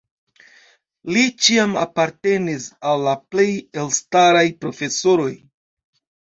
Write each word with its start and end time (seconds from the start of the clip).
Li 1.17 1.25
ĉiam 1.47 1.75
apartenis 1.81 2.65
al 2.93 3.05
la 3.09 3.13
plej 3.35 3.47
elstaraj 3.83 4.43
profesoroj. 4.65 5.29